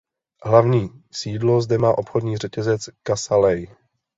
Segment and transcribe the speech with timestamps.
[0.45, 3.67] Hlavní sídlo zde má obchodní řetězec Casa Ley.